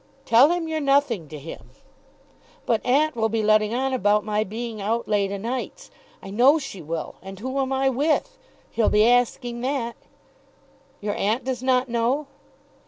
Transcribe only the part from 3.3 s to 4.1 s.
letting on